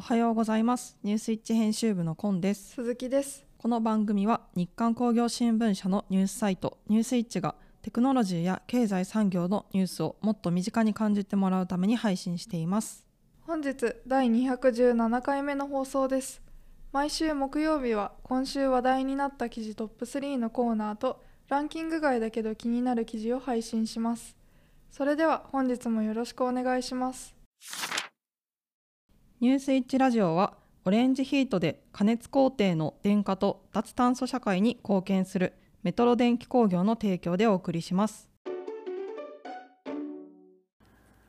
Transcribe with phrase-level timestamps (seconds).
[0.00, 0.96] おはようございます。
[1.02, 2.72] ニュースイッチ編集部のコンです。
[2.72, 3.44] 鈴木です。
[3.58, 13.04] この番組は日刊工業新聞社のニュースサイトニュースイッチがテクノロジーや経済産業のニュースをもっと身近に感じてもらうために配信しています。
[13.42, 16.40] 本日第217回目の放送です。
[16.92, 24.34] 毎週木曜日は今週話題になった記事トップ3のコーナーとランキング外だけど気になる記事を配信します。
[24.90, 27.34] それでは本日もよろしくお願いします
[29.40, 30.52] ニュースイッチラジオは
[30.84, 38.28] オレンジヒートで加熱工程の電化と脱炭素社会に貢献するメトロ電気工業の提供でお送りします。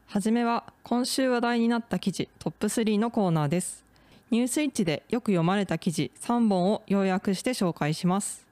[0.07, 3.85] はじめは今週話題になった記事トップ3のコーナーです。
[4.29, 8.45] ニュースイッチでよく読まれた記事3本を要約して紹介します。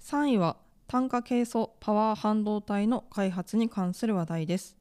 [0.00, 0.56] 3位は
[0.88, 4.77] 単価ケイ素パワー半導体の開発に関する話題です。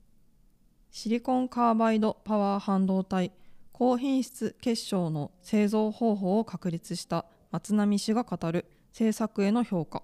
[0.92, 3.32] シリコンカーバイドパワー半導体
[3.72, 10.02] 高品質結晶の製造方法を確立した松並氏が語る政策への評価。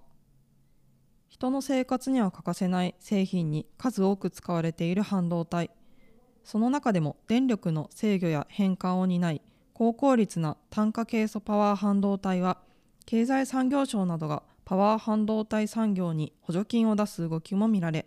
[1.28, 5.70] 人の生活には欠かせない製品に数多く使われている半導体。
[6.44, 9.42] その中でも電力の制御や変換を担い
[9.72, 12.58] 高効率な単価ケイ素パワー半導体は
[13.06, 18.06] 経済産業省などがパワー半導体産業に補助金を出す動きも見られ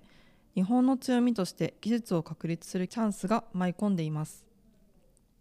[0.57, 4.43] 日本の強みとして技術を確立するチャンスが舞い込んでいます。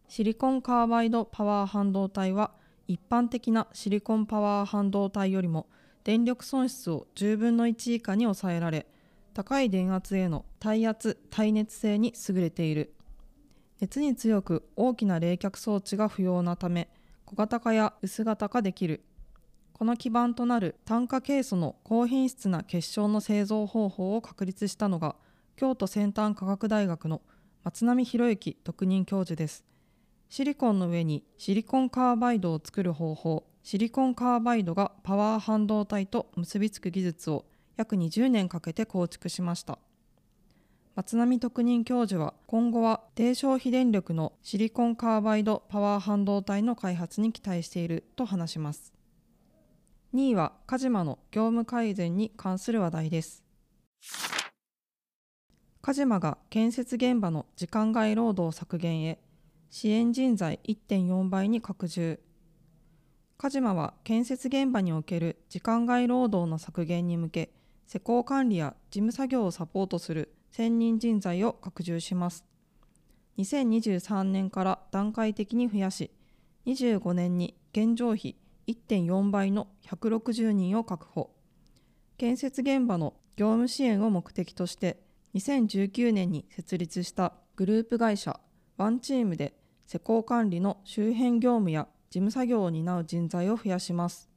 [0.09, 2.51] シリコンカーバイドパワー半導体は
[2.87, 5.69] 一般的なシリコンパワー半導体よりも
[6.05, 8.87] 電力損失を10分の1以下に抑えられ
[9.33, 12.93] 高い電圧への耐圧耐熱性に優れている。
[13.81, 16.91] 熱に強く大きな冷却装置が不要なため
[17.25, 19.03] 小型化や薄型化できる。
[19.79, 25.17] この基盤となる炭化ケイ素の高品質な結晶の製造方法を確立したのが
[25.55, 27.21] 京都先端科学大学の
[27.63, 29.67] 松並博之特任教授です。
[30.31, 37.45] シリコンの上にシリコンカーバイドを作る方法シリコンカーバイドがパワー半導体と結びつく技術を
[37.77, 39.79] 約20年かけて構築しました。
[40.95, 48.96] 松並特任教授は今後は低消費電力のシリコンカーバイドパワー半導体の開発に期待していると話します。
[50.17, 53.45] 2位はカジマの業務改善に関する話題です。
[55.83, 59.19] カジマが建設現場の時間外労働削減へ
[59.69, 62.19] 支援人材1.4倍に拡充。
[63.37, 67.51] カジマは建設現場における時間外労働の削減に向け
[67.87, 72.47] 施工管理や事務作業をサポートする専任人材を拡充します。
[73.37, 76.11] 2023年から段階的に増やし
[76.65, 78.37] 25年に現状費
[78.69, 81.31] 1.4倍の160人を確保
[82.19, 84.99] 建設現場の業務支援を目的として
[85.35, 88.41] 2019年に設立したグループ会社
[88.77, 89.55] ワンチームで
[89.87, 94.31] 施工管理の周辺業務や事務作業を担う人材を増やします。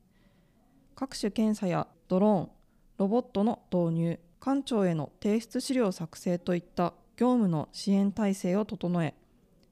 [0.96, 2.50] 各種検査やドローン
[2.98, 9.16] ロボットの導入官庁への提出資料作成といった業務の支援体制を整え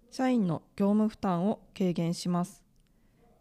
[0.10, 2.67] 社員の業務負担を軽減します。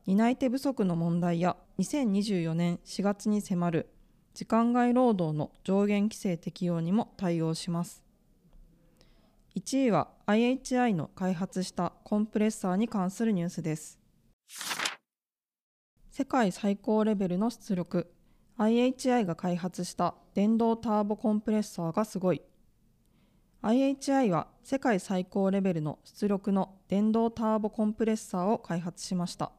[0.07, 3.89] 担い手不足の問題や2024年4月に迫る
[4.35, 8.05] 時間外労働の上限規制適用にも対応します。
[9.57, 13.99] 1位は IHI の開発したコンプレッサーに関するニュースです。
[16.13, 18.13] 世界最高レベルの出力
[18.59, 22.43] IHI が開発した電動ターボコンプレッサーがすごい。
[23.63, 29.51] IHI は世界最高レベルの出力の電動ターボコンプレッサーを開発しました。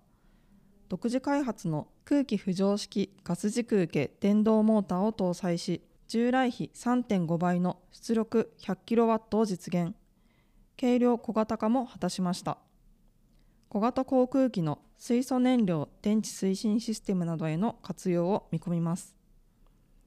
[0.90, 9.94] 独自開発の空気浮上式ガス軸受け電動モーターを搭載し従来比3.5倍の出力 100kW を実現。
[10.80, 12.58] 軽量小型化も果たしました。
[13.68, 19.14] 小型航空機の水素燃料電池推進システムなどへの活用を見込みます。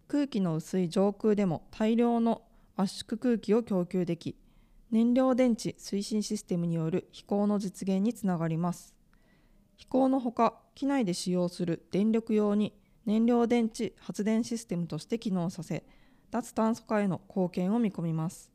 [0.09, 2.41] 空気の薄い上空でも大量の
[2.77, 4.35] 圧縮空気を供給でき
[4.91, 8.95] 燃料電池推進システムによる飛行の実現につながります。
[9.77, 12.75] 飛行のほか機内で使用する電力用に
[13.07, 15.85] 燃料電池発電システムとして機能させ
[16.31, 18.51] 脱炭素化への貢献を見込みます。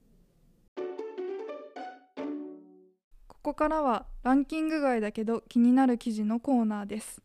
[3.28, 7.22] ここからはランキング外だけど気になる記事のコーナーです。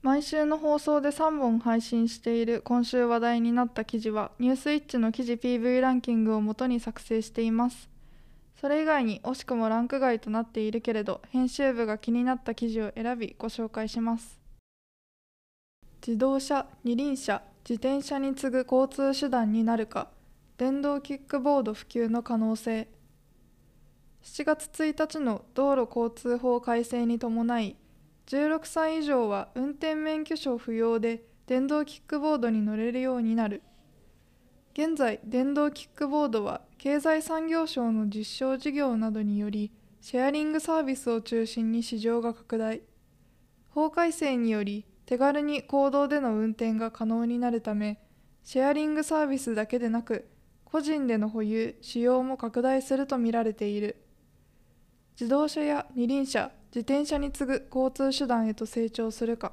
[0.00, 7.93] 毎週の放送で3本配信している今週話題になった記事はニュースイッチの記事 PV ランキングをもとに作成しています。
[8.60, 14.40] それ以外に惜しくもランク外となっているけれど編集部が気になった記事を選びご紹介します。
[16.06, 20.08] 自動車二輪車自転車に次ぐ交通手段になるか
[20.58, 22.88] 電動キックボード普及の可能性。
[24.22, 27.76] 7月1日の道路交通法改正に伴い
[28.26, 33.62] 16歳以上は運転免許証不要で電動キックボードに乗れるようになる。
[34.72, 39.72] 現在電動キックボードは経済産業省の実証事業などにより
[40.02, 42.82] シェアリングサービスを中心に市場が拡大。
[43.70, 48.02] 法改正により手軽に公道での運転が可能になるため
[48.42, 50.28] シェアリングサービスだけでなく
[50.66, 53.96] 個人での保有使用も拡大するとみられている。
[55.18, 59.52] 自動車や二輪車自転車に次ぐ交通手段へと成長するか。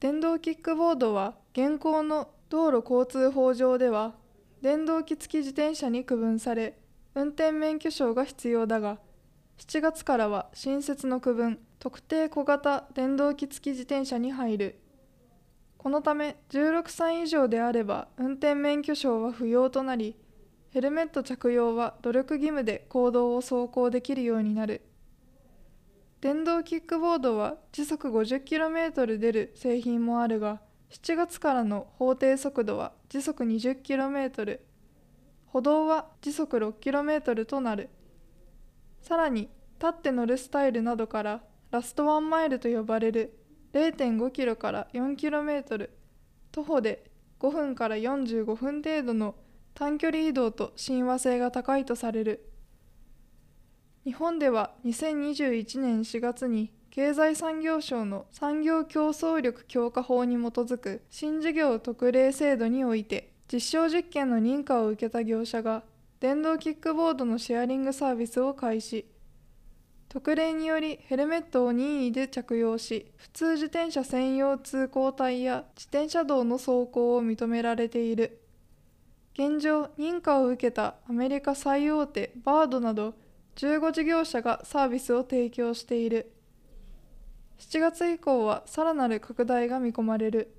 [0.00, 4.16] 電動キックボードは現行の道路交通法上では
[4.60, 6.78] 電動機付き自転車に区分され
[7.14, 8.98] 運転免許証が必要だが
[9.58, 14.80] 7月からは新設の区分特定小型電動機付き自転車に入る。
[15.76, 20.16] このため16歳以上であれば運転免許証は不要となり
[20.70, 24.82] ヘルメット着用は努力義務で公道を走行できるようになる。
[26.20, 34.58] 電動キックボードは時速 50km 出る製品もあるが7月からの法定速度は時速 20km
[35.46, 37.90] 歩道は時速 6km となる。
[39.02, 39.48] さらに
[39.80, 43.38] 立って乗るスタイルなどからラストワンマイルと呼ばれる
[43.72, 45.90] 0.5キロから4キロメートル
[46.52, 49.34] 徒歩で5分から45分程度の
[49.74, 52.44] 短距離移動と親和性が高いとされる。
[54.04, 65.84] 日本では2021年4月に経済産業省の産業競争力強化法に基づく新事業特例制度において実証実験の認可を受けた業者が
[66.18, 69.06] 電動キックボードのシェアリングサービスを開始。
[70.08, 78.40] 特例によりヘルメットを任意で着用し普通自転車専用通行帯や自転車道の走行を認められている。
[79.34, 83.14] 現状認可を受けたアメリカ最大手バードなど
[83.54, 86.32] 15事業者がサービスを提供している。
[87.58, 90.54] 7月以降はさらなる拡大が見込まれる。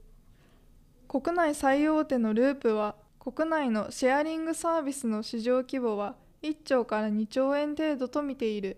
[1.07, 8.78] 国内最大手のループは国内のシェアリングサービスの市場規模は1兆から2兆円程度と見ている。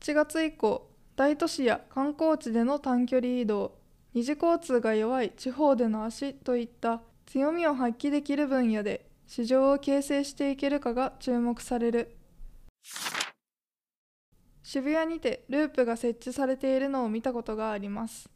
[0.00, 3.76] 7月以降大都市や観光地での短距離移動
[4.14, 12.13] 二次交通が弱い地方での足といった強みを発揮できる分野で市場を形成していけるかが注目される。
[14.64, 18.30] 渋谷にてループが設置されているのを見たことがあります。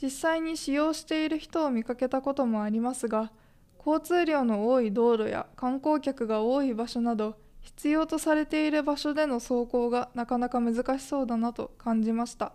[0.00, 3.32] 実際に使用している人を見かけたこともありますが
[3.78, 12.52] 交通量の多い道路や観光客が多い場所など必要とされている場所での走行がなかなか難しそうだなと感じました。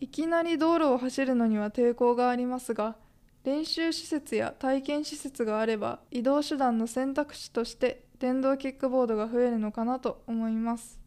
[0.00, 2.96] いきなり道路を走るのには抵抗がありますが
[3.44, 11.03] 練習施設や体験施設があれば移動手段の選択肢として電動キックボードが増えるのかなと思います。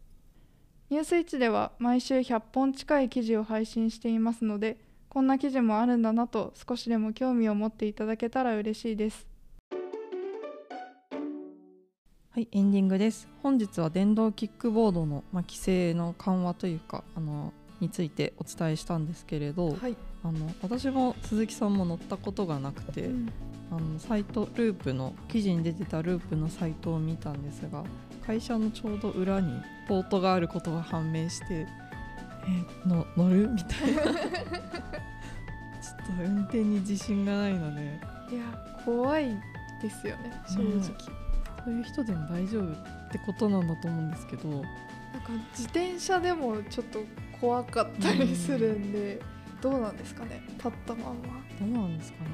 [0.89, 4.77] ニュースイッチでは毎週100本近い記事を配信していますので
[5.09, 9.27] こんな記事もあるんだなと少しでも興味を持っていただけたら嬉しいです。
[12.29, 13.27] はい、エンディングです。
[13.43, 17.51] 本日は電動キックボードの、まあ、規制の緩和というかあの
[17.81, 23.33] についてお伝えしたんですけれど、はい、あの私も鈴木さんも乗ったことがなくて、うん
[23.71, 27.83] あのサイトループの記事に出てたループのサイトを見たんですが
[28.25, 31.67] 会社のちょうど裏にポートがあることが判明して
[32.47, 33.49] えの乗る？
[33.49, 34.03] みたいな。
[34.03, 34.13] ちょっ
[36.17, 37.81] と運転に自信がないので。
[38.31, 38.41] いや
[38.85, 39.35] 怖い
[39.81, 40.81] ですよね正直、ね
[41.65, 44.49] そういう人でも大丈夫ってことなんだと思うんですけど。
[44.49, 47.03] なんか自転車でもちょっと
[47.41, 49.19] 怖かったりするんで、
[49.61, 51.41] どうなんですかね立ったまんま。
[51.59, 52.29] どうなんですかね。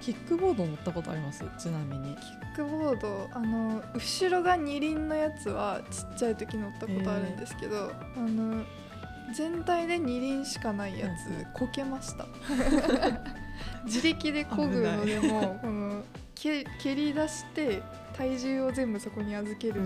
[0.00, 1.44] キックボード乗ったことあります？
[1.58, 2.14] ちなみに。
[2.16, 8.64] キックボードあの後ろが二輪のやつはちっちゃい時乗ったことあるんですけど、あの
[9.34, 11.46] 全体で二輪しかないやつ、うん。
[11.54, 12.26] こけました。
[13.84, 16.02] 自力で漕ぐのでもこの
[16.34, 17.82] け蹴り出して
[18.16, 19.80] 体重を全部そこに預ける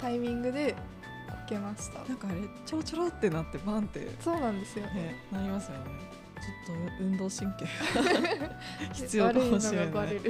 [0.00, 0.78] タイミングでこ
[1.52, 4.08] けました、なんかあれちょろちょろってなってバンって。
[4.20, 4.86] そうなんですよ。
[4.86, 5.84] ねねなりますよね。
[6.40, 7.66] ちょっと運動神経
[8.94, 10.14] 必要かもしれない。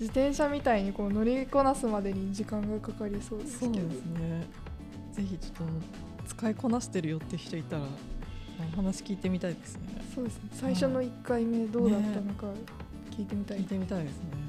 [0.00, 3.74] 自転車みたいにこう乗りこなすまでに時間がかかりそうですけど。
[3.74, 4.46] そうですね。
[5.12, 5.64] ぜひちょっと
[6.26, 7.84] 使いこなしてるよって人いたら
[8.74, 10.04] お話聞いてみたいですね。
[10.14, 10.50] そうですね。
[10.52, 12.48] 最初の1回目どうだったのか
[13.12, 14.43] 聞いてみたい、聞いてみたいですね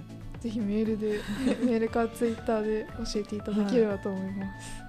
[0.46, 1.22] ぜひメールで
[1.66, 4.84] メールかツイッターで教えていただければと思います、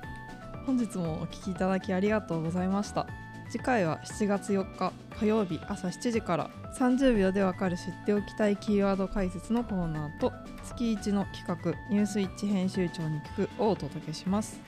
[0.66, 3.06] 本日もお聞きいただきありがとうございました。
[3.48, 10.32] 次回は7月4日火曜日朝7時から30秒でわかる知っておきたいキーワード解説のコーナーと
[10.64, 14.60] 月1の企画ニュースイッチ編集長に聞くをお届けします。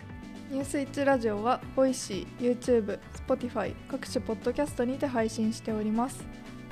[0.51, 6.25] ニュースイッチラジオは Voicy、YouTube、Spotify 各種ポッドキャストにて配信しております。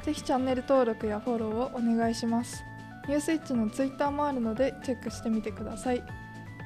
[0.06, 2.64] ぜひチャンネル登録やフォローをお願いします
[3.08, 6.02] ニュースイッチの Twitter もあるのでチェックしてみてください。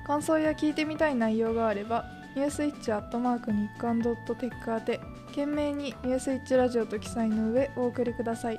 [0.07, 2.05] 感想や聞いてみたい内容があれば
[2.35, 8.59] ニュースイッチアットマーク日刊ドットテック宛て懸命にニュースイッチラジオと記載の上お送りください。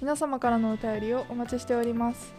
[0.00, 2.34] 皆様からのお便りをお待ちしております。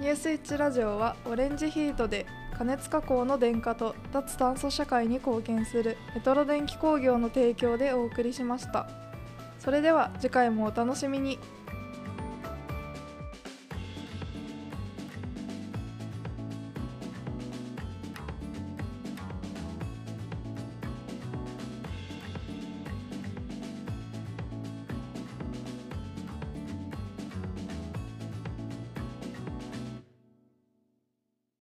[0.00, 2.26] ニュースイッチラジオはオレンジヒートで
[2.56, 8.88] 加熱加工の電化と脱炭素社会に貢献するメトロ電気工業の提供でお送りしました。
[9.58, 11.38] それでは次回もお楽しみに。